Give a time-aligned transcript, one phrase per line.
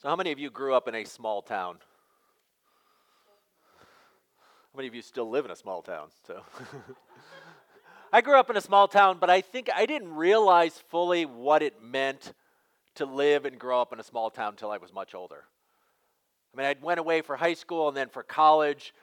[0.00, 1.78] So, how many of you grew up in a small town?
[4.72, 6.10] How many of you still live in a small town?
[6.24, 6.40] So,
[8.12, 11.64] I grew up in a small town, but I think I didn't realize fully what
[11.64, 12.32] it meant
[12.94, 15.42] to live and grow up in a small town until I was much older.
[16.54, 18.94] I mean, I went away for high school and then for college,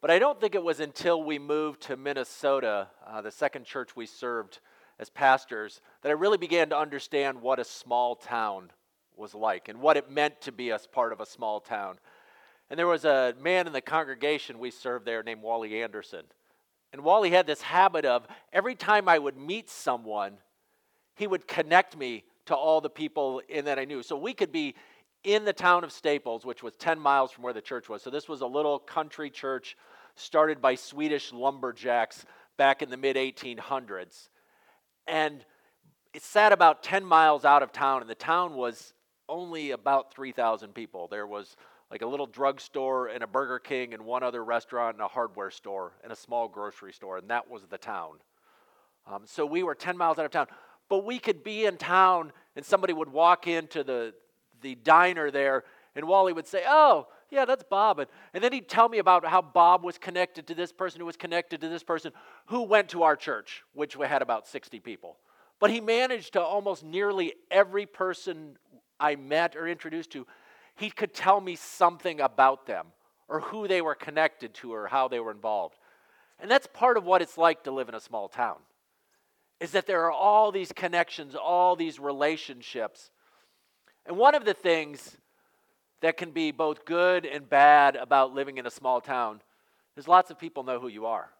[0.00, 3.94] but I don't think it was until we moved to Minnesota, uh, the second church
[3.94, 4.58] we served
[4.98, 8.72] as pastors, that I really began to understand what a small town
[9.16, 11.98] was like and what it meant to be a part of a small town.
[12.70, 16.24] And there was a man in the congregation we served there named Wally Anderson.
[16.92, 20.38] And Wally had this habit of every time I would meet someone,
[21.14, 24.02] he would connect me to all the people in that I knew.
[24.02, 24.74] So we could be
[25.24, 28.02] in the town of Staples, which was 10 miles from where the church was.
[28.02, 29.76] So this was a little country church
[30.16, 32.24] started by Swedish lumberjacks
[32.56, 34.28] back in the mid 1800s.
[35.06, 35.44] And
[36.12, 38.92] it sat about 10 miles out of town, and the town was
[39.28, 41.08] only about 3,000 people.
[41.08, 41.56] There was
[41.90, 45.50] like a little drugstore and a Burger King and one other restaurant and a hardware
[45.50, 48.14] store and a small grocery store, and that was the town.
[49.06, 50.46] Um, so we were 10 miles out of town.
[50.88, 54.14] But we could be in town and somebody would walk into the,
[54.60, 57.98] the diner there and Wally would say, Oh, yeah, that's Bob.
[57.98, 61.06] And, and then he'd tell me about how Bob was connected to this person who
[61.06, 62.12] was connected to this person
[62.46, 65.16] who went to our church, which we had about 60 people.
[65.58, 68.58] But he managed to almost nearly every person
[69.02, 70.26] I met or introduced to,
[70.76, 72.86] he could tell me something about them
[73.28, 75.76] or who they were connected to or how they were involved.
[76.38, 78.56] And that's part of what it's like to live in a small town.
[79.60, 83.10] Is that there are all these connections, all these relationships.
[84.06, 85.16] And one of the things
[86.00, 89.40] that can be both good and bad about living in a small town
[89.96, 91.30] is lots of people know who you are.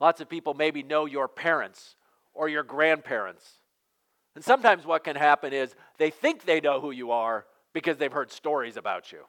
[0.00, 1.96] Lots of people maybe know your parents
[2.32, 3.60] or your grandparents.
[4.34, 8.12] And sometimes what can happen is they think they know who you are because they've
[8.12, 9.20] heard stories about you.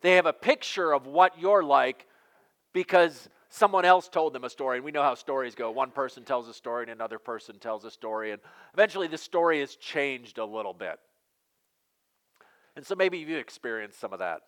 [0.00, 2.06] They have a picture of what you're like
[2.72, 4.78] because someone else told them a story.
[4.78, 5.70] And we know how stories go.
[5.70, 8.30] One person tells a story and another person tells a story.
[8.30, 8.40] And
[8.72, 10.98] eventually the story has changed a little bit.
[12.76, 14.40] And so maybe you've experienced some of that.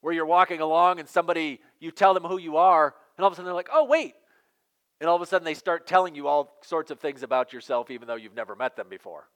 [0.00, 3.32] Where you're walking along and somebody, you tell them who you are, and all of
[3.32, 4.14] a sudden they're like, oh, wait.
[5.04, 7.90] And all of a sudden they start telling you all sorts of things about yourself,
[7.90, 9.28] even though you've never met them before.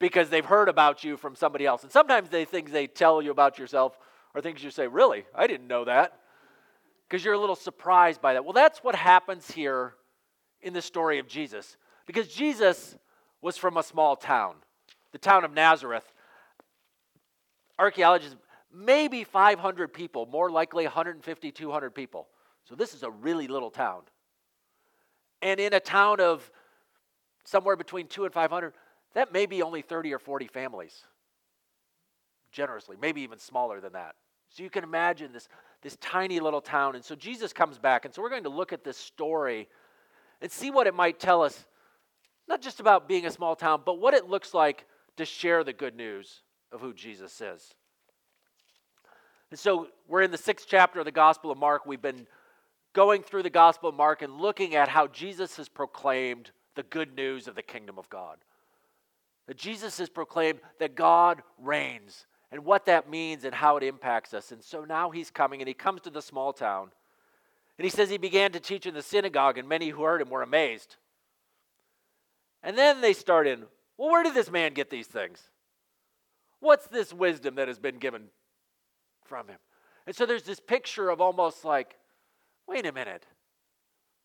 [0.00, 1.84] Because they've heard about you from somebody else.
[1.84, 3.96] And sometimes the things they tell you about yourself
[4.34, 5.26] are things you say, really?
[5.32, 6.18] I didn't know that.
[7.08, 8.44] Because you're a little surprised by that.
[8.44, 9.94] Well, that's what happens here
[10.60, 11.76] in the story of Jesus.
[12.04, 12.96] Because Jesus
[13.42, 14.56] was from a small town
[15.12, 16.12] the town of Nazareth,
[17.78, 18.34] archaeologists,
[18.74, 22.26] maybe 500 people, more likely 150, 200 people.
[22.64, 24.02] So this is a really little town.
[25.42, 26.50] And in a town of
[27.44, 28.72] somewhere between two and 500,
[29.14, 31.02] that may be only 30 or 40 families,
[32.52, 34.14] generously, maybe even smaller than that.
[34.50, 35.48] So you can imagine this,
[35.82, 36.94] this tiny little town.
[36.94, 38.04] And so Jesus comes back.
[38.04, 39.68] And so we're going to look at this story
[40.40, 41.66] and see what it might tell us,
[42.48, 44.86] not just about being a small town, but what it looks like
[45.16, 47.74] to share the good news of who Jesus is.
[49.50, 51.84] And so we're in the sixth chapter of the Gospel of Mark.
[51.84, 52.26] We've been
[52.92, 57.14] going through the Gospel of Mark and looking at how Jesus has proclaimed the good
[57.14, 58.38] news of the kingdom of God.
[59.46, 64.34] That Jesus has proclaimed that God reigns and what that means and how it impacts
[64.34, 64.52] us.
[64.52, 66.90] And so now he's coming and he comes to the small town.
[67.78, 70.28] And he says he began to teach in the synagogue, and many who heard him
[70.28, 70.96] were amazed.
[72.62, 73.64] And then they start in,
[73.96, 75.40] well, where did this man get these things?
[76.60, 78.24] What's this wisdom that has been given
[79.24, 79.58] from him?
[80.06, 81.96] And so there's this picture of almost like,
[82.66, 83.26] wait a minute,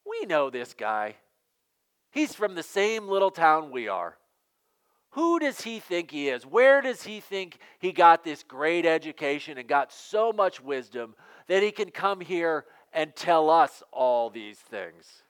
[0.05, 1.15] we know this guy.
[2.11, 4.17] He's from the same little town we are.
[5.11, 6.45] Who does he think he is?
[6.45, 11.15] Where does he think he got this great education and got so much wisdom
[11.47, 15.23] that he can come here and tell us all these things?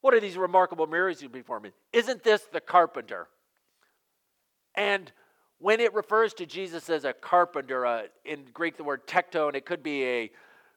[0.00, 1.72] What are these remarkable miracles you performing?
[1.92, 3.26] Isn't this the carpenter?
[4.74, 5.10] And
[5.58, 9.64] when it refers to Jesus as a carpenter, uh, in Greek the word tekton, it
[9.64, 10.30] could be a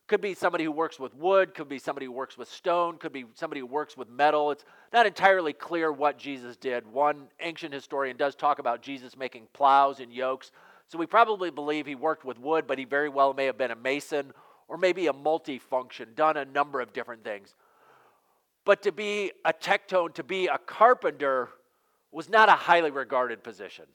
[0.08, 3.12] could be somebody who works with wood, could be somebody who works with stone, could
[3.12, 4.52] be somebody who works with metal.
[4.52, 4.64] It's
[4.94, 6.88] not entirely clear what Jesus did.
[6.88, 10.52] One ancient historian does talk about Jesus making plows and yokes.
[10.88, 13.72] So we probably believe he worked with wood, but he very well may have been
[13.72, 14.32] a mason
[14.70, 17.54] or maybe a multifunction, done a number of different things.
[18.64, 21.50] But to be a tekton, to be a carpenter,
[22.12, 23.86] was not a highly regarded position.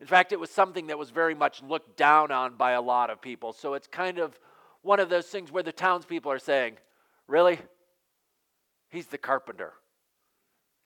[0.00, 3.10] In fact, it was something that was very much looked down on by a lot
[3.10, 3.52] of people.
[3.52, 4.38] So it's kind of
[4.82, 6.78] one of those things where the townspeople are saying,
[7.26, 7.60] Really?
[8.88, 9.74] He's the carpenter.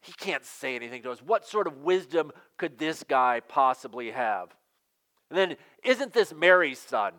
[0.03, 1.23] he can't say anything to us.
[1.23, 4.55] What sort of wisdom could this guy possibly have?
[5.31, 7.15] And then, isn't this Mary's son?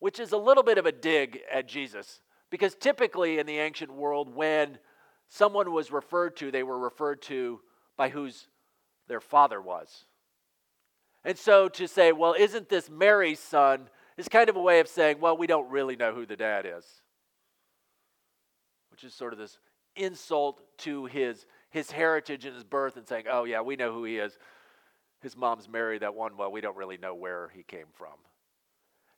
[0.00, 2.20] Which is a little bit of a dig at Jesus.
[2.50, 4.78] Because typically in the ancient world, when
[5.28, 7.60] someone was referred to, they were referred to
[7.96, 8.48] by whose
[9.08, 10.04] their father was.
[11.24, 14.88] And so to say, well, isn't this Mary's son, is kind of a way of
[14.88, 16.84] saying, well, we don't really know who the dad is.
[18.90, 19.58] Which is sort of this
[19.96, 24.04] insult to his, his heritage and his birth and saying, oh, yeah, we know who
[24.04, 24.36] he is.
[25.20, 28.14] His mom's Mary, that one, well, we don't really know where he came from.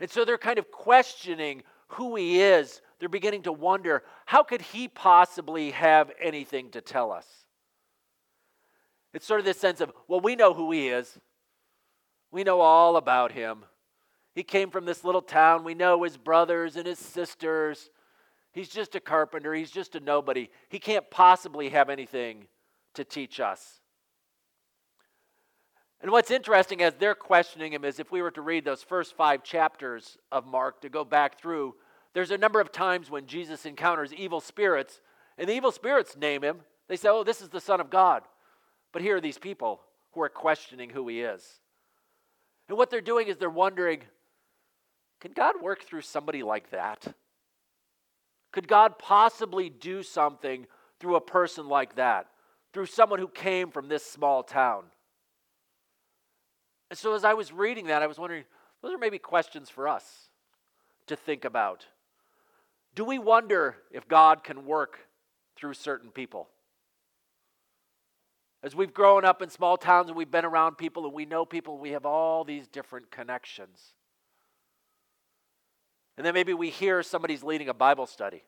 [0.00, 2.82] And so they're kind of questioning who he is.
[2.98, 7.26] They're beginning to wonder how could he possibly have anything to tell us?
[9.12, 11.18] It's sort of this sense of, well, we know who he is.
[12.34, 13.64] We know all about him.
[14.34, 15.62] He came from this little town.
[15.62, 17.90] We know his brothers and his sisters.
[18.50, 19.54] He's just a carpenter.
[19.54, 20.50] He's just a nobody.
[20.68, 22.48] He can't possibly have anything
[22.94, 23.78] to teach us.
[26.00, 29.16] And what's interesting as they're questioning him is if we were to read those first
[29.16, 31.76] five chapters of Mark, to go back through,
[32.14, 35.00] there's a number of times when Jesus encounters evil spirits,
[35.38, 36.62] and the evil spirits name him.
[36.88, 38.24] They say, Oh, this is the Son of God.
[38.92, 39.82] But here are these people
[40.14, 41.60] who are questioning who he is.
[42.68, 44.00] And what they're doing is they're wondering
[45.20, 47.06] can God work through somebody like that?
[48.52, 50.66] Could God possibly do something
[51.00, 52.26] through a person like that?
[52.74, 54.84] Through someone who came from this small town?
[56.90, 58.44] And so as I was reading that, I was wondering,
[58.82, 60.28] those are maybe questions for us
[61.06, 61.86] to think about.
[62.94, 64.98] Do we wonder if God can work
[65.56, 66.48] through certain people?
[68.64, 71.44] As we've grown up in small towns and we've been around people and we know
[71.44, 73.92] people, we have all these different connections.
[76.16, 78.42] And then maybe we hear somebody's leading a Bible study.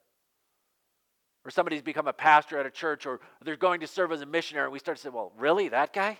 [1.44, 4.26] Or somebody's become a pastor at a church, or they're going to serve as a
[4.26, 5.68] missionary, and we start to say, Well, really?
[5.68, 6.18] That guy?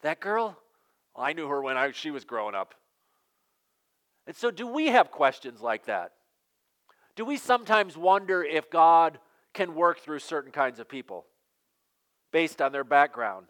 [0.00, 0.58] That girl?
[1.14, 2.74] Well, I knew her when I, she was growing up.
[4.26, 6.12] And so, do we have questions like that?
[7.16, 9.18] Do we sometimes wonder if God
[9.52, 11.26] can work through certain kinds of people
[12.32, 13.46] based on their background?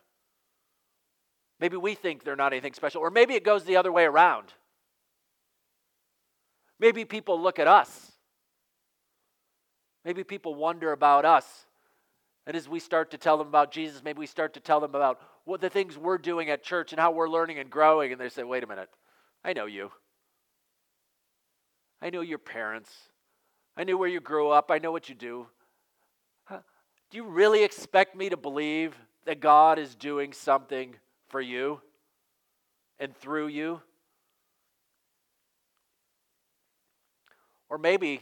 [1.58, 4.54] Maybe we think they're not anything special, or maybe it goes the other way around.
[6.78, 8.12] Maybe people look at us.
[10.04, 11.66] Maybe people wonder about us.
[12.46, 14.94] And as we start to tell them about Jesus, maybe we start to tell them
[14.94, 18.12] about what the things we're doing at church and how we're learning and growing.
[18.12, 18.88] And they say, wait a minute,
[19.44, 19.90] I know you.
[22.00, 22.90] I know your parents.
[23.76, 24.70] I know where you grew up.
[24.70, 25.46] I know what you do.
[27.10, 30.94] Do you really expect me to believe that God is doing something
[31.28, 31.80] for you
[33.00, 33.80] and through you?
[37.68, 38.20] Or maybe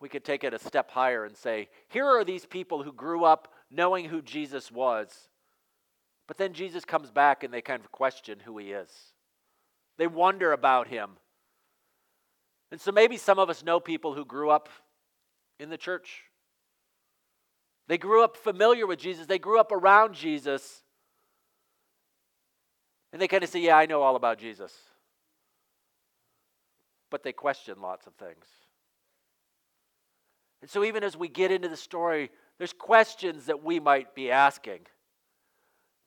[0.00, 3.24] we could take it a step higher and say, here are these people who grew
[3.24, 5.28] up knowing who Jesus was,
[6.26, 8.90] but then Jesus comes back and they kind of question who he is.
[9.96, 11.10] They wonder about him.
[12.70, 14.68] And so maybe some of us know people who grew up
[15.58, 16.22] in the church.
[17.88, 20.82] They grew up familiar with Jesus, they grew up around Jesus.
[23.12, 24.72] And they kind of say, Yeah, I know all about Jesus
[27.10, 28.46] but they question lots of things.
[30.60, 34.30] And so, even as we get into the story, there's questions that we might be
[34.30, 34.80] asking.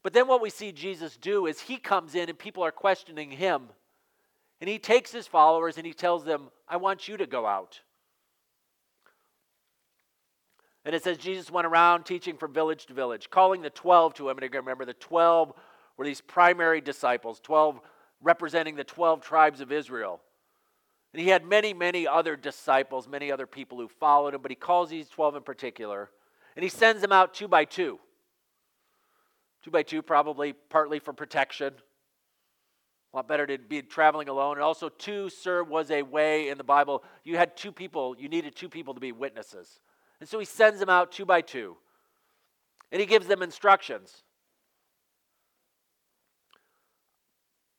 [0.03, 3.31] But then, what we see Jesus do is he comes in and people are questioning
[3.31, 3.69] him.
[4.59, 7.79] And he takes his followers and he tells them, I want you to go out.
[10.85, 14.29] And it says Jesus went around teaching from village to village, calling the 12 to
[14.29, 14.37] him.
[14.37, 15.53] And again, remember, the 12
[15.97, 17.79] were these primary disciples, 12
[18.21, 20.21] representing the 12 tribes of Israel.
[21.13, 24.55] And he had many, many other disciples, many other people who followed him, but he
[24.55, 26.09] calls these 12 in particular,
[26.55, 27.99] and he sends them out two by two.
[29.63, 31.73] Two by two, probably partly for protection.
[33.13, 34.55] A lot better to be traveling alone.
[34.55, 37.03] And also, two, sir, was a way in the Bible.
[37.23, 39.81] You had two people, you needed two people to be witnesses.
[40.21, 41.75] And so he sends them out two by two.
[42.91, 44.23] And he gives them instructions.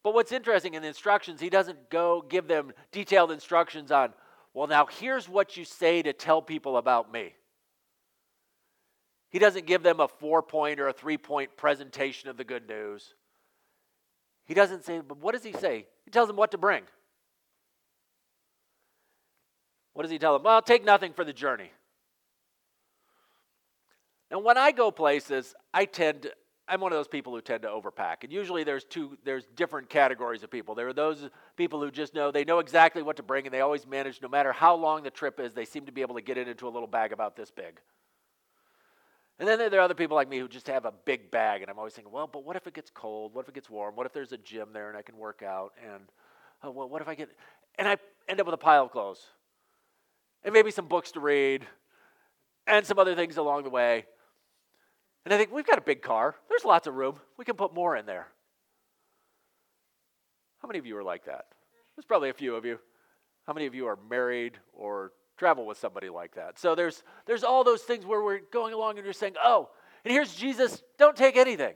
[0.02, 4.12] But what's interesting in the instructions, he doesn't go give them detailed instructions on,
[4.54, 7.32] well, now here's what you say to tell people about me.
[9.30, 12.68] He doesn't give them a four point or a three point presentation of the good
[12.68, 13.14] news.
[14.46, 15.86] He doesn't say, but what does he say?
[16.04, 16.82] He tells them what to bring.
[19.92, 20.42] What does he tell them?
[20.42, 21.70] Well, take nothing for the journey.
[24.32, 26.32] Now, when I go places, I tend
[26.68, 28.22] I'm one of those people who tend to overpack.
[28.22, 30.74] And usually there's two there's different categories of people.
[30.74, 33.60] There are those people who just know they know exactly what to bring and they
[33.60, 36.22] always manage no matter how long the trip is, they seem to be able to
[36.22, 37.78] get it into a little bag about this big.
[39.38, 41.70] And then there are other people like me who just have a big bag, and
[41.70, 43.34] I'm always thinking, well, but what if it gets cold?
[43.34, 43.96] What if it gets warm?
[43.96, 45.72] What if there's a gym there and I can work out?
[45.84, 46.04] And
[46.62, 47.30] oh, well, what if I get.
[47.76, 47.96] And I
[48.28, 49.26] end up with a pile of clothes,
[50.44, 51.66] and maybe some books to read,
[52.66, 54.06] and some other things along the way.
[55.24, 56.34] And I think, we've got a big car.
[56.48, 57.16] There's lots of room.
[57.38, 58.28] We can put more in there.
[60.60, 61.46] How many of you are like that?
[61.96, 62.78] There's probably a few of you.
[63.46, 66.58] How many of you are married or travel with somebody like that?
[66.58, 69.68] So there's there's all those things where we're going along and you're saying, "Oh,
[70.04, 71.74] and here's Jesus, don't take anything."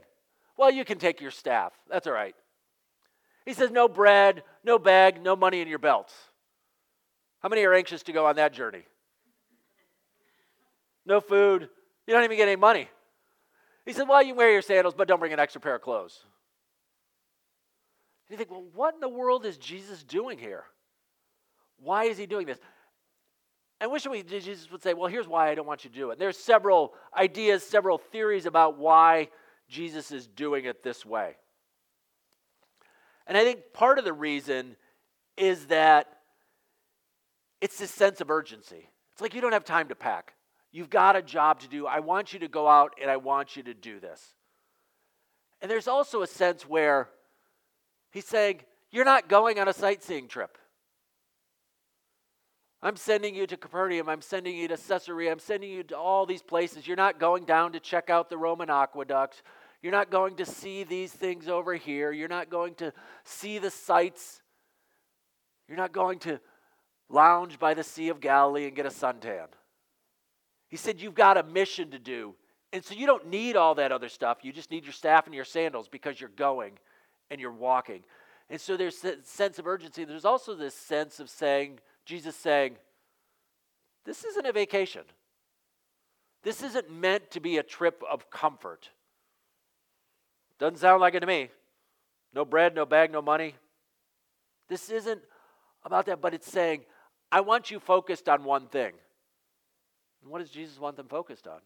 [0.57, 1.73] Well, you can take your staff.
[1.91, 2.35] That's all right.
[3.45, 6.15] He says no bread, no bag, no money in your belts.
[7.41, 8.85] How many are anxious to go on that journey?
[11.05, 11.69] No food.
[12.07, 12.89] You don't even get any money.
[13.87, 15.83] He said, Well, you can wear your sandals, but don't bring an extra pair of
[15.83, 16.25] clothes.
[18.29, 20.65] And you think, well, what in the world is Jesus doing here?
[21.79, 22.59] Why is he doing this?
[23.81, 26.11] And wish we, Jesus would say, well, here's why I don't want you to do
[26.11, 26.19] it.
[26.19, 29.29] There's several ideas, several theories about why
[29.69, 31.37] Jesus is doing it this way.
[33.27, 34.77] And I think part of the reason
[35.37, 36.09] is that
[37.61, 38.89] it's this sense of urgency.
[39.13, 40.33] It's like you don't have time to pack.
[40.77, 41.87] You've got a job to do.
[41.87, 44.35] I want you to go out and I want you to do this.
[45.63, 47.09] And there's also a sense where
[48.11, 50.59] he's saying, You're not going on a sightseeing trip.
[52.83, 54.11] I'm sending you to Capernaum.
[54.11, 55.33] I'm sending you to Caesarea.
[55.33, 56.87] I'm sending you to all these places.
[56.87, 59.43] You're not going down to check out the Roman aqueducts.
[59.81, 62.13] You're not going to see these things over here.
[62.13, 62.93] You're not going to
[63.25, 64.43] see the sights.
[65.69, 66.39] You're not going to
[67.09, 69.47] lounge by the Sea of Galilee and get a suntan.
[70.69, 72.35] He said, You've got a mission to do.
[72.73, 74.39] And so you don't need all that other stuff.
[74.43, 76.73] You just need your staff and your sandals because you're going
[77.31, 78.03] and you're walking.
[78.51, 80.05] And so there's a sense of urgency.
[80.05, 82.77] There's also this sense of saying, Jesus saying,
[84.05, 85.03] This isn't a vacation.
[86.43, 88.91] This isn't meant to be a trip of comfort.
[90.59, 91.51] Doesn't sound like it to me.
[92.33, 93.55] No bread, no bag, no money.
[94.69, 95.23] This isn't
[95.85, 96.83] about that, but it's saying,
[97.33, 98.93] I want you focused on one thing.
[100.23, 101.61] And what does Jesus want them focused on?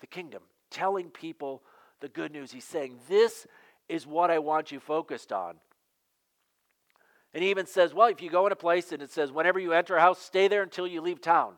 [0.00, 0.42] The kingdom.
[0.70, 1.62] Telling people
[2.00, 2.52] the good news.
[2.52, 3.46] He's saying, This
[3.88, 5.56] is what I want you focused on.
[7.36, 9.58] And he even says, well, if you go in a place and it says, whenever
[9.58, 11.52] you enter a house, stay there until you leave town.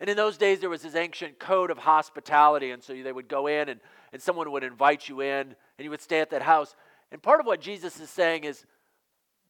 [0.00, 2.70] And in those days, there was this ancient code of hospitality.
[2.70, 3.78] And so they would go in and,
[4.12, 6.74] and someone would invite you in and you would stay at that house.
[7.12, 8.64] And part of what Jesus is saying is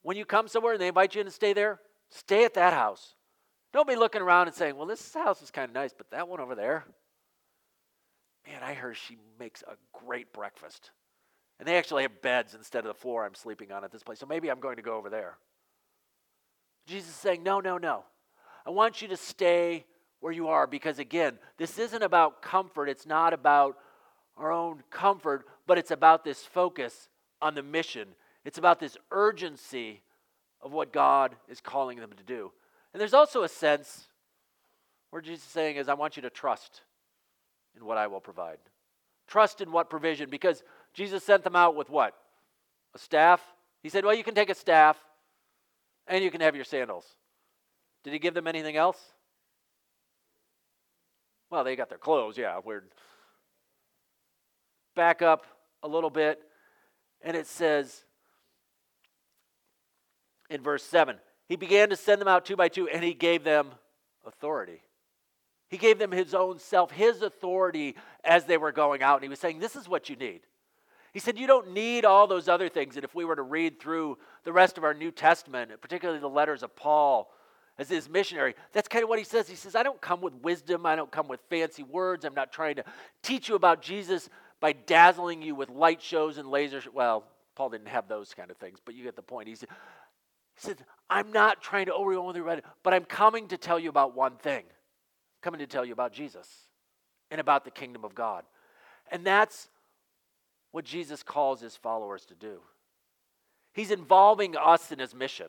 [0.03, 1.81] when you come somewhere and they invite you in to stay there,
[2.11, 3.14] stay at that house.
[3.75, 6.29] Don't be looking around and saying, well, this house is kind of nice, but that
[6.29, 6.85] one over there,
[8.47, 10.93] man, I heard she makes a great breakfast.
[11.59, 14.21] And they actually have beds instead of the floor I'm sleeping on at this place.
[14.21, 15.39] So maybe I'm going to go over there.
[16.87, 18.05] Jesus is saying, No, no, no.
[18.65, 19.87] I want you to stay
[20.21, 22.89] where you are because, again, this isn't about comfort.
[22.89, 23.77] It's not about
[24.37, 27.09] our own comfort, but it's about this focus
[27.43, 28.11] on the mission.
[28.45, 30.03] It's about this urgency
[30.61, 32.53] of what God is calling them to do.
[32.95, 34.07] And there's also a sense
[35.11, 36.83] where Jesus is saying is, I want you to trust
[37.77, 38.59] in what I will provide.
[39.27, 42.15] Trust in what provision, because Jesus sent them out with what?
[42.95, 43.43] A staff?
[43.83, 44.97] He said, Well, you can take a staff
[46.07, 47.05] and you can have your sandals.
[48.05, 49.01] Did he give them anything else?
[51.51, 52.61] Well, they got their clothes, yeah.
[52.65, 52.85] We're
[54.95, 55.47] back up
[55.83, 56.41] a little bit,
[57.23, 58.05] and it says
[60.49, 61.17] in verse 7
[61.49, 63.73] He began to send them out two by two, and he gave them
[64.27, 64.83] authority.
[65.69, 69.17] He gave them his own self, his authority as they were going out.
[69.17, 70.41] And he was saying, This is what you need.
[71.13, 72.97] He said, You don't need all those other things.
[72.97, 76.29] And if we were to read through the rest of our New Testament, particularly the
[76.29, 77.31] letters of Paul
[77.77, 79.49] as his missionary, that's kind of what he says.
[79.49, 82.25] He says, I don't come with wisdom, I don't come with fancy words.
[82.25, 82.85] I'm not trying to
[83.23, 84.29] teach you about Jesus
[84.61, 86.83] by dazzling you with light shows and laser.
[86.93, 87.25] Well,
[87.55, 89.49] Paul didn't have those kind of things, but you get the point.
[89.49, 89.69] He said,
[90.55, 90.79] he said
[91.11, 94.65] I'm not trying to overwhelm you, but I'm coming to tell you about one thing.
[94.65, 96.49] I'm coming to tell you about Jesus
[97.31, 98.45] and about the kingdom of God.
[99.11, 99.69] And that's
[100.73, 102.61] what Jesus calls his followers to do.
[103.75, 105.49] He's involving us in his mission.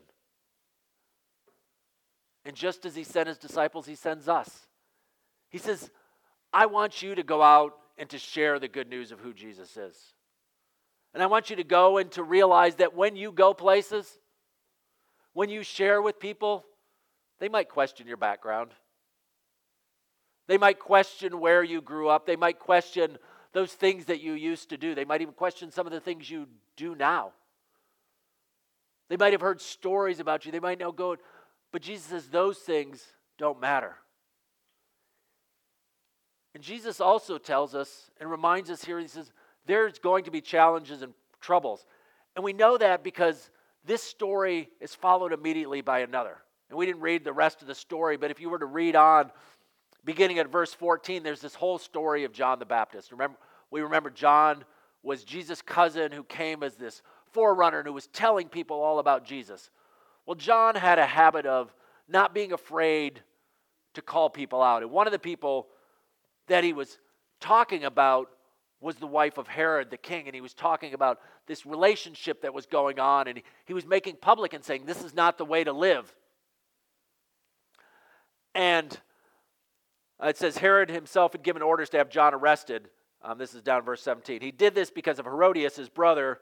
[2.44, 4.68] And just as he sent his disciples, he sends us.
[5.50, 5.90] He says,
[6.52, 9.78] I want you to go out and to share the good news of who Jesus
[9.78, 9.98] is.
[11.14, 14.20] And I want you to go and to realize that when you go places,
[15.36, 16.66] when you share with people,
[17.40, 18.72] they might question your background.
[20.48, 22.26] They might question where you grew up.
[22.26, 23.18] They might question
[23.52, 24.96] those things that you used to do.
[24.96, 27.34] They might even question some of the things you do now.
[29.10, 30.54] They might have heard stories about you.
[30.54, 31.18] They might know go,
[31.74, 33.04] but Jesus says those things
[33.38, 33.98] don't matter.
[36.54, 39.34] And Jesus also tells us and reminds us here, he says,
[39.66, 41.86] there's going to be challenges and troubles.
[42.38, 43.50] And we know that because
[43.86, 46.38] this story is followed immediately by another.
[46.70, 48.96] And we didn't read the rest of the story, but if you were to read
[48.96, 49.32] on,
[50.04, 53.12] beginning at verse 14, there's this whole story of John the Baptist.
[53.12, 53.38] Remember,
[53.72, 54.64] we remember John
[55.04, 57.02] was Jesus' cousin who came as this
[57.32, 59.70] forerunner and who was telling people all about Jesus.
[60.26, 61.74] Well, John had a habit of
[62.08, 63.22] not being afraid
[63.94, 64.82] to call people out.
[64.82, 65.68] And one of the people
[66.48, 66.98] that he was
[67.40, 68.30] talking about
[68.86, 70.28] was the wife of Herod the king.
[70.28, 73.28] And he was talking about this relationship that was going on.
[73.28, 76.14] And he, was making public and saying, This is not the way to live.
[78.54, 78.98] And
[80.24, 82.90] it says Herod himself had given orders to have John arrested.
[83.22, 84.40] Um, this is down verse 17.
[84.40, 86.40] He did this because of Herodias, his brother,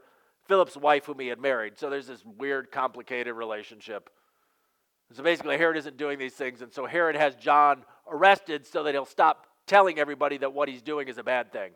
[0.48, 1.80] Philip's wife, whom he had married.
[1.80, 4.10] So there's this weird, complicated relationship.
[5.14, 6.62] So basically, Herod isn't doing these things.
[6.62, 10.82] And so Herod has John arrested so that he'll stop telling everybody that what he's
[10.82, 11.72] doing is a bad thing.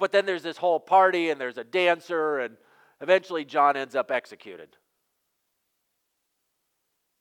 [0.00, 2.56] But then there's this whole party, and there's a dancer, and
[3.02, 4.76] eventually John ends up executed.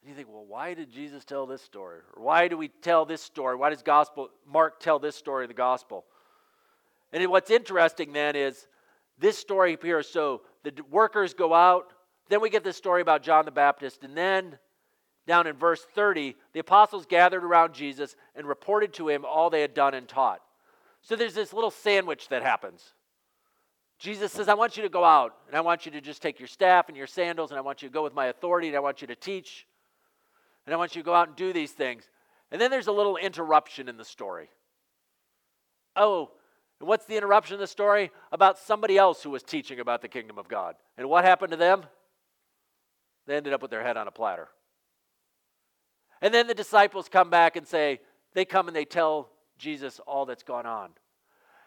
[0.02, 2.00] And you think, well, why did Jesus tell this story?
[2.16, 3.58] Or why do we tell this story?
[3.58, 6.06] Why does gospel Mark tell this story of the gospel?
[7.12, 8.68] And what's interesting then is
[9.18, 10.02] this story here.
[10.02, 11.92] So the workers go out,
[12.30, 14.58] then we get this story about John the Baptist, and then
[15.28, 19.62] down in verse 30, the apostles gathered around Jesus and reported to him all they
[19.62, 20.40] had done and taught.
[21.10, 22.94] So there's this little sandwich that happens.
[23.98, 26.40] Jesus says, I want you to go out, and I want you to just take
[26.40, 28.78] your staff and your sandals, and I want you to go with my authority, and
[28.78, 29.66] I want you to teach.
[30.68, 32.08] And I want you to go out and do these things.
[32.52, 34.52] And then there's a little interruption in the story.
[35.96, 36.30] Oh,
[36.80, 38.12] and what's the interruption in the story?
[38.32, 40.76] About somebody else who was teaching about the kingdom of God.
[40.96, 41.86] And what happened to them?
[43.26, 44.50] They ended up with their head on a platter.
[46.22, 48.00] And then the disciples come back and say,
[48.36, 50.90] they come and they tell Jesus all that's gone on.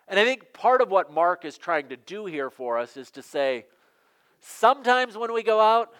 [0.08, 3.12] And I think part of what Mark is trying to do here for us is
[3.12, 3.66] to say,
[4.40, 5.94] sometimes when we go out,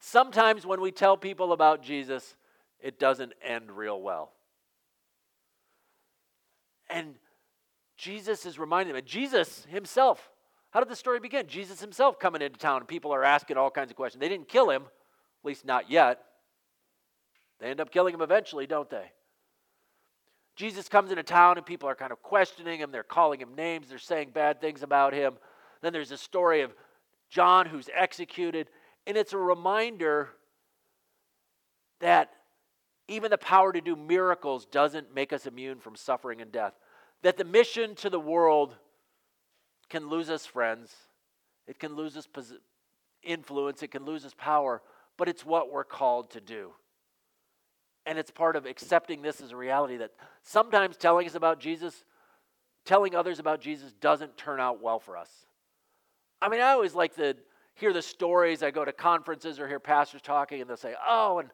[0.00, 2.34] Sometimes when we tell people about Jesus,
[2.80, 4.32] it doesn't end real well.
[6.88, 7.14] And
[7.98, 10.30] Jesus is reminding them, and Jesus himself,
[10.70, 11.46] how did the story begin?
[11.46, 14.20] Jesus himself coming into town, and people are asking all kinds of questions.
[14.20, 16.22] They didn't kill him, at least not yet.
[17.60, 19.12] They end up killing him eventually, don't they?
[20.56, 22.90] Jesus comes into town, and people are kind of questioning him.
[22.90, 25.34] They're calling him names, they're saying bad things about him.
[25.82, 26.74] Then there's a story of
[27.30, 28.68] John who's executed,
[29.06, 30.30] and it's a reminder
[32.00, 32.30] that
[33.08, 36.74] even the power to do miracles doesn't make us immune from suffering and death.
[37.22, 38.76] That the mission to the world
[39.88, 40.94] can lose us friends,
[41.66, 42.28] it can lose us
[43.22, 44.82] influence, it can lose us power,
[45.16, 46.72] but it's what we're called to do.
[48.06, 52.04] And it's part of accepting this as a reality that sometimes telling us about Jesus,
[52.84, 55.30] telling others about Jesus doesn't turn out well for us.
[56.42, 57.36] I mean, I always like to
[57.74, 58.62] hear the stories.
[58.62, 61.50] I go to conferences or hear pastors talking, and they'll say, Oh, and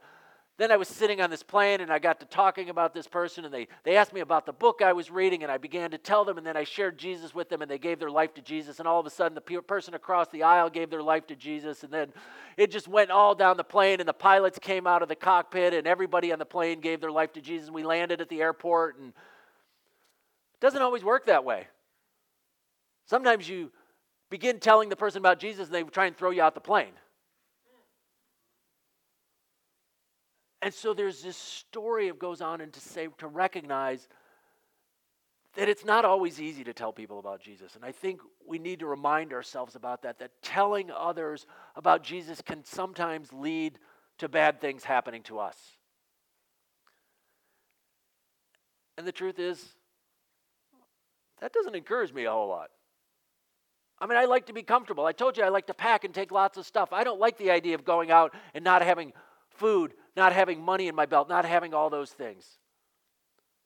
[0.59, 3.45] then I was sitting on this plane and I got to talking about this person,
[3.45, 5.99] and they, they asked me about the book I was reading, and I began to
[5.99, 8.43] tell them, and then I shared Jesus with them, and they gave their life to
[8.43, 8.79] Jesus.
[8.79, 11.37] And all of a sudden, the pe- person across the aisle gave their life to
[11.37, 12.13] Jesus, and then
[12.57, 15.75] it just went all down the plane, and the pilots came out of the cockpit,
[15.75, 17.67] and everybody on the plane gave their life to Jesus.
[17.67, 21.67] And we landed at the airport, and it doesn't always work that way.
[23.05, 23.71] Sometimes you
[24.31, 26.93] begin telling the person about Jesus and they try and throw you out the plane.
[30.67, 34.09] And so there's this story of goes on and to say to recognize
[35.55, 37.77] that it's not always easy to tell people about Jesus.
[37.77, 42.43] And I think we need to remind ourselves about that that telling others about Jesus
[42.43, 43.79] can sometimes lead
[44.19, 45.57] to bad things happening to us.
[48.99, 49.65] And the truth is
[51.41, 52.71] that doesn't encourage me a whole lot.
[54.01, 55.07] I mean, I like to be comfortable.
[55.07, 56.93] I told you I like to pack and take lots of stuff.
[56.93, 59.13] I don't like the idea of going out and not having
[59.51, 62.59] food, not having money in my belt, not having all those things.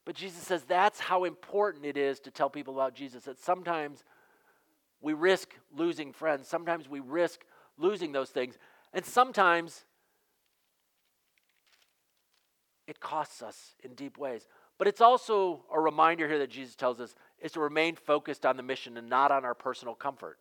[0.04, 3.24] But Jesus says that's how important it is to tell people about Jesus.
[3.24, 4.04] That sometimes
[5.00, 7.44] we risk losing friends, sometimes we risk
[7.78, 8.58] losing those things,
[8.92, 9.84] and sometimes
[12.86, 14.48] it costs us in deep ways.
[14.76, 18.56] But it's also a reminder here that Jesus tells us is to remain focused on
[18.56, 20.38] the mission and not on our personal comfort.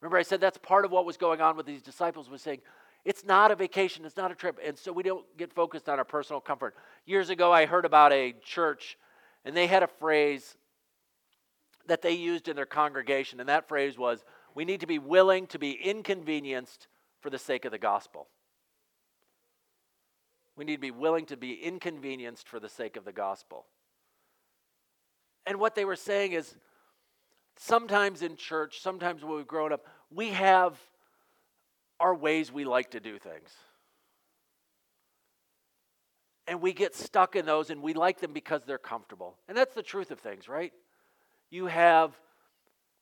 [0.00, 2.62] Remember, I said that's part of what was going on with these disciples was saying,
[3.04, 4.58] it's not a vacation, it's not a trip.
[4.64, 6.74] And so we don't get focused on our personal comfort.
[7.04, 8.96] Years ago, I heard about a church,
[9.44, 10.56] and they had a phrase
[11.86, 15.46] that they used in their congregation, and that phrase was, we need to be willing
[15.48, 16.86] to be inconvenienced
[17.20, 18.28] for the sake of the gospel.
[20.54, 23.66] We need to be willing to be inconvenienced for the sake of the gospel.
[25.46, 26.54] And what they were saying is
[27.56, 30.78] sometimes in church, sometimes when we've grown up, we have
[32.02, 33.50] our ways we like to do things.
[36.48, 39.36] And we get stuck in those and we like them because they're comfortable.
[39.48, 40.72] And that's the truth of things, right?
[41.48, 42.12] You have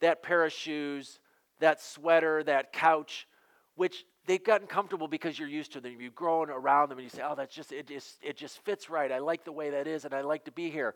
[0.01, 1.19] that pair of shoes,
[1.61, 3.27] that sweater, that couch,
[3.75, 5.97] which they've gotten comfortable because you're used to them.
[5.99, 8.91] You've grown around them and you say, oh, that's just, it just, it just fits
[8.91, 9.11] right.
[9.11, 10.95] I like the way that is and I like to be here.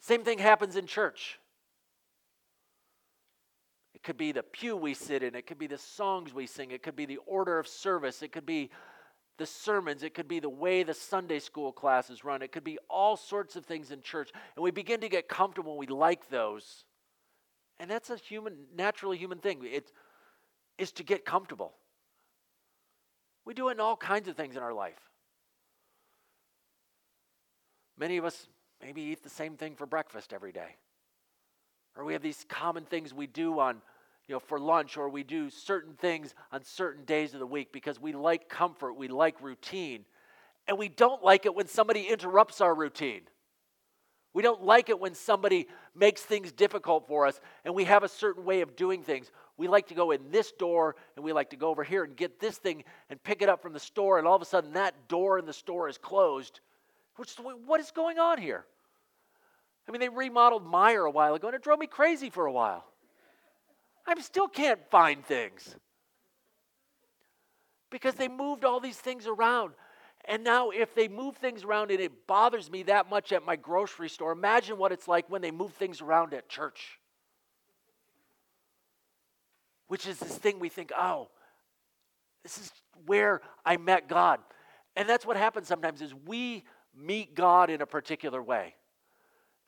[0.00, 1.38] Same thing happens in church.
[4.06, 6.80] Could be the pew we sit in, it could be the songs we sing, it
[6.80, 8.70] could be the order of service, it could be
[9.36, 12.78] the sermons, it could be the way the Sunday school classes run, it could be
[12.88, 14.30] all sorts of things in church.
[14.54, 16.84] And we begin to get comfortable, we like those.
[17.80, 19.62] And that's a human, naturally human thing.
[19.64, 19.90] It
[20.78, 21.72] is to get comfortable.
[23.44, 25.10] We do it in all kinds of things in our life.
[27.98, 28.46] Many of us
[28.80, 30.76] maybe eat the same thing for breakfast every day.
[31.96, 33.82] Or we have these common things we do on,
[34.28, 37.72] you know, for lunch, or we do certain things on certain days of the week
[37.72, 40.04] because we like comfort, we like routine.
[40.66, 43.22] And we don't like it when somebody interrupts our routine.
[44.34, 48.08] We don't like it when somebody makes things difficult for us and we have a
[48.08, 49.30] certain way of doing things.
[49.56, 52.14] We like to go in this door and we like to go over here and
[52.16, 54.72] get this thing and pick it up from the store, and all of a sudden
[54.72, 56.60] that door in the store is closed.
[57.14, 57.34] Which,
[57.64, 58.66] what is going on here?
[59.88, 62.52] I mean, they remodeled Meijer a while ago and it drove me crazy for a
[62.52, 62.84] while.
[64.06, 65.74] I still can't find things
[67.90, 69.72] because they moved all these things around.
[70.24, 73.56] And now, if they move things around and it bothers me that much at my
[73.56, 76.98] grocery store, imagine what it's like when they move things around at church.
[79.86, 81.28] Which is this thing we think, oh,
[82.42, 82.72] this is
[83.06, 84.40] where I met God.
[84.96, 86.64] And that's what happens sometimes is we
[86.96, 88.74] meet God in a particular way.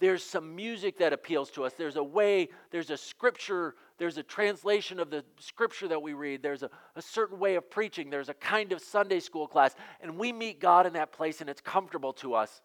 [0.00, 1.72] There's some music that appeals to us.
[1.74, 6.42] There's a way, there's a scripture, there's a translation of the scripture that we read.
[6.42, 8.10] There's a, a certain way of preaching.
[8.10, 9.74] There's a kind of Sunday school class.
[10.00, 12.62] And we meet God in that place and it's comfortable to us.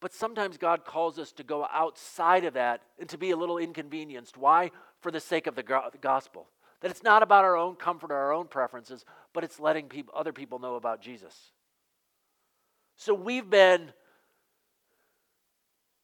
[0.00, 3.58] But sometimes God calls us to go outside of that and to be a little
[3.58, 4.36] inconvenienced.
[4.36, 4.72] Why?
[5.00, 6.48] For the sake of the, go- the gospel.
[6.80, 10.32] That it's not about our own comfort or our own preferences, but it's letting other
[10.32, 11.52] people know about Jesus.
[12.96, 13.92] So we've been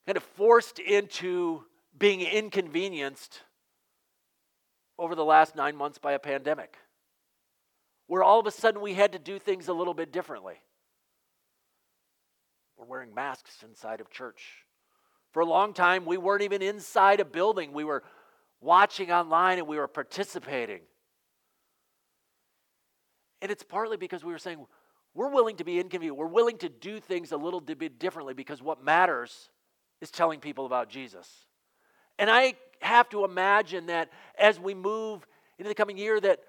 [0.07, 1.65] kind of forced into
[1.99, 3.43] being inconvenienced
[4.99, 6.77] over the last nine months by a pandemic,
[8.07, 10.55] where all of a sudden we had to do things a little bit differently.
[12.77, 14.65] We're wearing masks inside of church.
[15.33, 17.73] For a long time, we weren't even inside a building.
[17.73, 18.03] We were
[18.61, 20.81] watching online and we were participating.
[23.43, 24.65] And it's partly because we were saying,
[25.15, 26.17] we're willing to be inconvenient.
[26.17, 29.51] We're willing to do things a little bit differently because what matters
[30.01, 31.29] is telling people about Jesus.
[32.19, 35.27] And I have to imagine that as we move
[35.59, 36.41] into the coming year that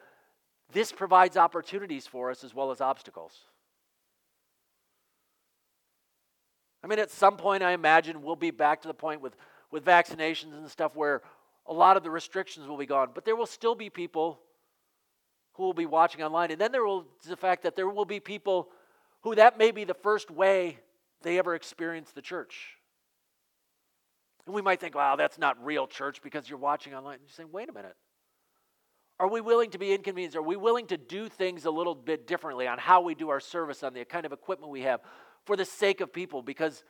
[0.72, 3.34] this provides opportunities for us as well as obstacles.
[6.84, 9.36] I mean, at some point, I imagine we'll be back to the point with,
[9.72, 11.22] with vaccinations and stuff where
[11.68, 14.40] a lot of the restrictions will be gone, but there will still be people
[15.54, 16.52] who will be watching online.
[16.52, 18.70] And then there will the fact that there will be people
[19.22, 20.80] who that may be the first way
[21.22, 22.79] they ever experience the church.
[24.46, 27.16] And we might think, wow, that's not real church because you're watching online.
[27.16, 27.96] And You're saying, wait a minute.
[29.20, 30.38] Are we willing to be inconvenienced?
[30.38, 33.42] Are we willing to do things a little bit differently on how we do our
[33.42, 35.02] service, on the kind of equipment we have
[35.46, 36.42] for the sake of people?
[36.42, 36.84] Because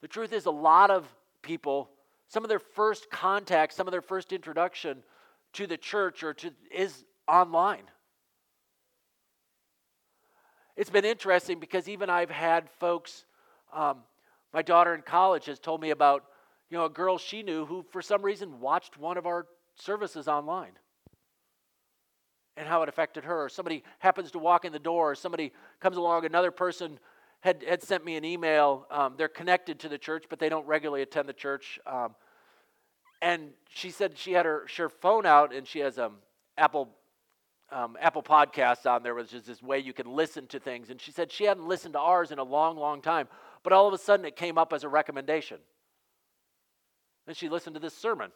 [0.00, 1.12] the truth is, a lot of
[1.42, 1.90] people,
[2.28, 5.02] some of their first contact, some of their first introduction
[5.54, 7.84] to the church or to is online.
[10.76, 13.24] It's been interesting because even I've had folks,
[13.74, 13.98] um,
[14.54, 16.24] my daughter in college has told me about
[16.72, 20.26] you know, a girl she knew who, for some reason, watched one of our services
[20.26, 20.72] online
[22.56, 23.50] and how it affected her.
[23.50, 26.98] Somebody happens to walk in the door, or somebody comes along, another person
[27.40, 28.86] had, had sent me an email.
[28.90, 31.78] Um, they're connected to the church, but they don't regularly attend the church.
[31.86, 32.14] Um,
[33.20, 36.14] and she said she had her, her phone out and she has um,
[36.56, 36.88] Apple
[37.70, 40.90] um, Apple Podcasts on there, which is this way you can listen to things.
[40.90, 43.28] And she said she hadn't listened to ours in a long, long time,
[43.62, 45.58] but all of a sudden it came up as a recommendation.
[47.26, 48.30] Then she listened to this sermon.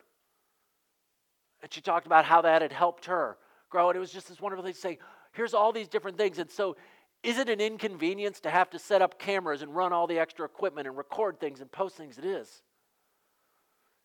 [1.62, 3.36] And she talked about how that had helped her
[3.70, 3.88] grow.
[3.88, 4.98] And it was just this wonderful thing to say,
[5.32, 6.38] here's all these different things.
[6.38, 6.76] And so,
[7.22, 10.44] is it an inconvenience to have to set up cameras and run all the extra
[10.44, 12.18] equipment and record things and post things?
[12.18, 12.62] It is.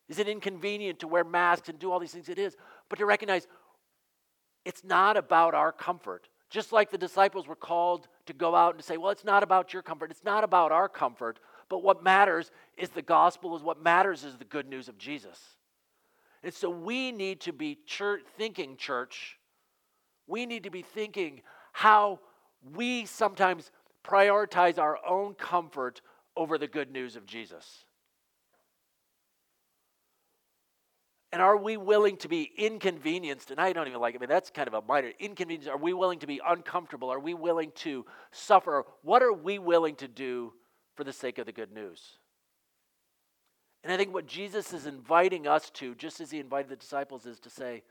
[0.09, 2.29] Is it inconvenient to wear masks and do all these things?
[2.29, 2.55] It is.
[2.89, 3.47] But to recognize
[4.65, 6.27] it's not about our comfort.
[6.49, 9.41] Just like the disciples were called to go out and to say, well, it's not
[9.41, 11.39] about your comfort, it's not about our comfort,
[11.71, 15.39] But what matters is the gospel, is what matters is the good news of Jesus.
[16.43, 19.39] And so we need to be church, thinking, church.
[20.27, 22.19] We need to be thinking how
[22.75, 23.71] we sometimes
[24.03, 26.01] prioritize our own comfort
[26.35, 27.85] over the good news of Jesus.
[31.31, 33.49] And are we willing to be inconvenienced?
[33.49, 34.17] And I don't even like it.
[34.17, 35.69] I mean, that's kind of a minor inconvenience.
[35.69, 37.09] Are we willing to be uncomfortable?
[37.09, 38.83] Are we willing to suffer?
[39.03, 40.51] What are we willing to do
[40.95, 42.17] for the sake of the good news?
[43.83, 47.25] And I think what Jesus is inviting us to, just as he invited the disciples,
[47.25, 47.83] is to say,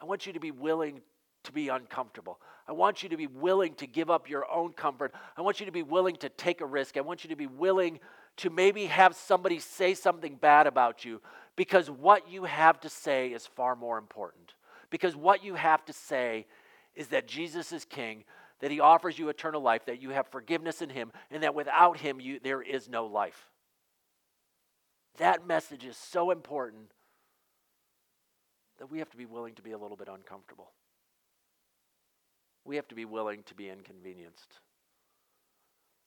[0.00, 1.02] I want you to be willing
[1.44, 2.40] to be uncomfortable.
[2.68, 5.12] I want you to be willing to give up your own comfort.
[5.36, 6.96] I want you to be willing to take a risk.
[6.96, 8.00] I want you to be willing
[8.38, 11.20] to maybe have somebody say something bad about you
[11.56, 14.54] because what you have to say is far more important.
[14.90, 16.46] Because what you have to say
[16.94, 18.24] is that Jesus is king,
[18.62, 21.98] that he offers you eternal life, that you have forgiveness in him, and that without
[21.98, 23.50] him you, there is no life.
[25.18, 26.92] That message is so important
[28.78, 30.70] that we have to be willing to be a little bit uncomfortable.
[32.64, 34.60] We have to be willing to be inconvenienced.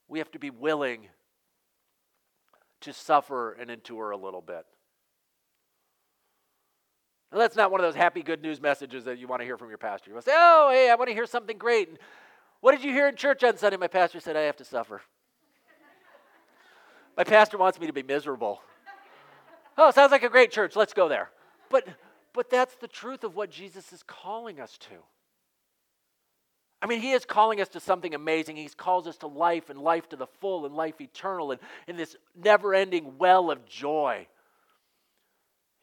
[0.07, 1.09] We have to be willing
[2.81, 4.65] to suffer and endure a little bit.
[7.33, 9.57] Now, that's not one of those happy good news messages that you want to hear
[9.57, 10.09] from your pastor.
[10.09, 11.89] You want to say, oh, hey, I want to hear something great.
[11.89, 11.97] And
[12.65, 13.77] what did you hear in church on Sunday?
[13.77, 14.99] My pastor said, I have to suffer.
[17.15, 18.59] My pastor wants me to be miserable.
[19.77, 20.75] Oh, sounds like a great church.
[20.75, 21.29] Let's go there.
[21.69, 21.87] But,
[22.33, 24.95] but that's the truth of what Jesus is calling us to.
[26.81, 28.55] I mean, he is calling us to something amazing.
[28.55, 31.97] He calls us to life and life to the full and life eternal and in
[31.97, 34.25] this never ending well of joy.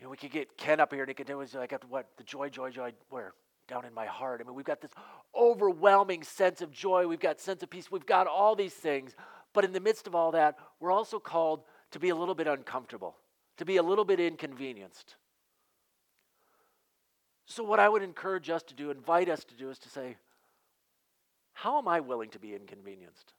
[0.00, 2.08] You know, we could get Ken up here and he could do is like what
[2.16, 3.34] the joy, joy, joy, where?
[3.68, 4.40] Down in my heart.
[4.40, 4.90] I mean, we've got this
[5.34, 7.06] overwhelming sense of joy.
[7.06, 7.90] We've got sense of peace.
[7.90, 9.14] We've got all these things.
[9.52, 12.46] But in the midst of all that, we're also called to be a little bit
[12.46, 13.16] uncomfortable,
[13.58, 15.16] to be a little bit inconvenienced.
[17.46, 20.16] So, what I would encourage us to do, invite us to do, is to say,
[21.52, 23.34] how am I willing to be inconvenienced?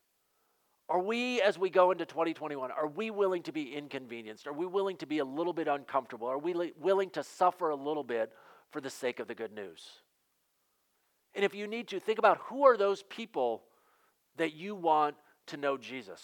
[0.89, 4.45] Are we, as we go into 2021, are we willing to be inconvenienced?
[4.47, 6.27] Are we willing to be a little bit uncomfortable?
[6.27, 8.31] Are we li- willing to suffer a little bit
[8.69, 10.02] for the sake of the good news?
[11.35, 13.63] And if you need to, think about who are those people
[14.37, 15.15] that you want
[15.47, 16.21] to know Jesus?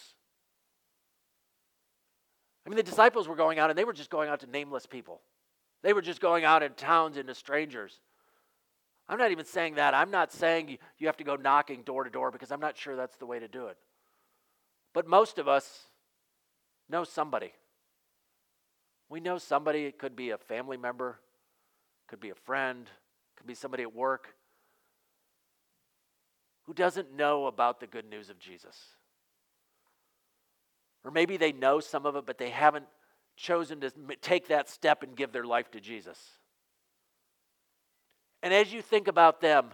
[2.66, 4.86] I mean, the disciples were going out and they were just going out to nameless
[4.86, 5.22] people.
[5.82, 8.00] They were just going out in towns into strangers.
[9.08, 9.96] I'm not even saying that.
[9.96, 12.96] I'm not saying you have to go knocking door to door because I'm not sure
[12.96, 13.78] that's the way to do it.
[14.94, 15.86] But most of us
[16.90, 17.54] know somebody.
[19.08, 21.20] We know somebody, it could be a family member,
[22.08, 22.88] could be a friend,
[23.36, 24.36] could be somebody at work
[26.70, 28.78] who doesn't know about the good news of Jesus.
[31.04, 32.86] Or maybe they know some of it, but they haven't
[33.36, 36.20] chosen to take that step and give their life to Jesus.
[38.44, 39.72] And as you think about them,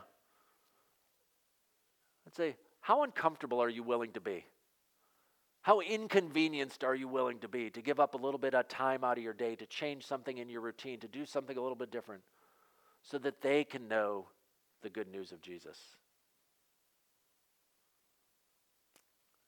[2.26, 4.46] let's say, how uncomfortable are you willing to be?
[5.64, 9.04] How inconvenienced are you willing to be to give up a little bit of time
[9.04, 11.76] out of your day, to change something in your routine, to do something a little
[11.76, 12.22] bit different
[13.04, 14.28] so that they can know
[14.82, 15.78] the good news of Jesus?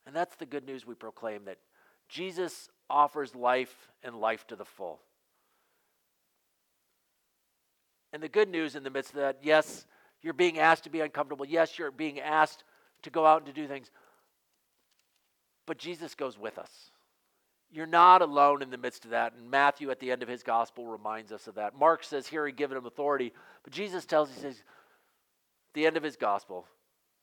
[0.07, 1.57] And that's the good news we proclaim that
[2.07, 5.01] Jesus offers life and life to the full.
[8.13, 9.85] And the good news in the midst of that, yes,
[10.21, 11.45] you're being asked to be uncomfortable.
[11.45, 12.63] Yes, you're being asked
[13.01, 13.91] to go out and to do things.
[15.65, 16.71] But Jesus goes with us.
[17.69, 19.33] You're not alone in the midst of that.
[19.33, 21.77] And Matthew, at the end of his gospel, reminds us of that.
[21.77, 23.33] Mark says here he given him authority.
[23.65, 24.63] But Jesus tells, he says,
[25.73, 26.65] the end of his gospel,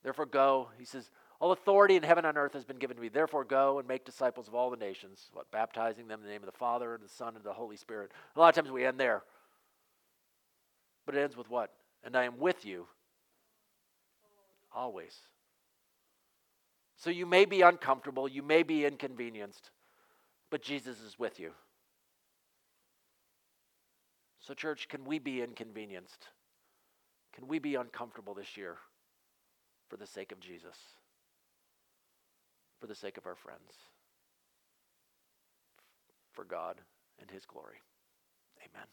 [0.03, 0.69] therefore go.
[0.77, 3.09] He says, all authority in heaven and earth has been given to me.
[3.09, 6.41] Therefore, go and make disciples of all the nations, what, baptizing them in the name
[6.41, 8.11] of the Father and the Son and the Holy Spirit.
[8.35, 9.23] A lot of times we end there.
[11.05, 11.71] But it ends with what?
[12.03, 12.87] And I am with you
[14.73, 15.15] always.
[16.97, 19.71] So you may be uncomfortable, you may be inconvenienced,
[20.49, 21.51] but Jesus is with you.
[24.39, 26.27] So, church, can we be inconvenienced?
[27.33, 28.77] Can we be uncomfortable this year
[29.89, 30.77] for the sake of Jesus?
[32.79, 33.73] For the sake of our friends?
[36.31, 36.81] For God
[37.19, 37.81] and His glory.
[38.59, 38.87] Amen.